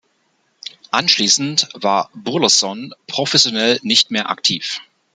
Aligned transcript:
Anschließend 0.89 1.69
war 1.75 2.09
Burleson 2.15 2.95
professionell 3.05 3.79
nicht 3.83 4.09
mehr 4.09 4.31
aktiv. 4.31 4.79